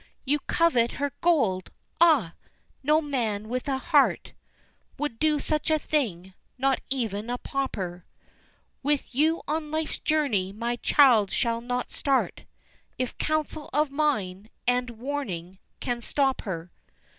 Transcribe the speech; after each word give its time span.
"You 0.25 0.39
covet 0.47 0.93
her 0.93 1.13
gold! 1.21 1.69
Ah! 1.99 2.33
no 2.81 3.01
man 3.01 3.49
with 3.49 3.67
a 3.67 3.77
heart 3.77 4.33
Would 4.97 5.19
do 5.19 5.37
such 5.39 5.69
a 5.69 5.77
thing 5.77 6.33
not 6.57 6.81
even 6.89 7.29
a 7.29 7.37
pauper 7.37 8.03
With 8.81 9.13
you 9.13 9.43
on 9.47 9.69
life's 9.69 9.99
journey 9.99 10.51
my 10.53 10.77
child 10.77 11.31
shall 11.31 11.61
not 11.61 11.91
start 11.91 12.45
If 12.97 13.15
counsel 13.19 13.69
of 13.73 13.91
mine, 13.91 14.49
and 14.65 14.89
warning, 14.89 15.59
can 15.79 16.01
stop 16.01 16.41
her." 16.45 16.71